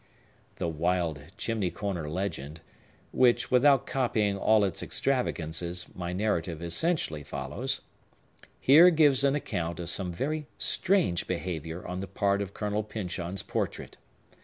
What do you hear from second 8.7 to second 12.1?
gives an account of some very strange behavior on the